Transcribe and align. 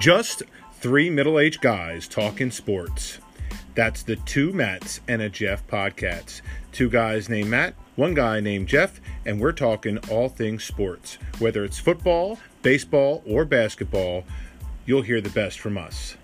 Just 0.00 0.42
three 0.80 1.08
middle 1.08 1.38
aged 1.38 1.60
guys 1.60 2.08
talking 2.08 2.50
sports. 2.50 3.18
That's 3.74 4.02
the 4.02 4.16
two 4.16 4.52
Matts 4.52 5.00
and 5.08 5.22
a 5.22 5.28
Jeff 5.28 5.66
podcast. 5.66 6.42
Two 6.72 6.90
guys 6.90 7.28
named 7.28 7.50
Matt, 7.50 7.74
one 7.96 8.14
guy 8.14 8.40
named 8.40 8.68
Jeff, 8.68 9.00
and 9.24 9.40
we're 9.40 9.52
talking 9.52 9.98
all 10.10 10.28
things 10.28 10.64
sports. 10.64 11.18
Whether 11.38 11.64
it's 11.64 11.78
football, 11.78 12.38
baseball, 12.62 13.22
or 13.26 13.44
basketball, 13.44 14.24
you'll 14.84 15.02
hear 15.02 15.20
the 15.20 15.30
best 15.30 15.58
from 15.60 15.78
us. 15.78 16.16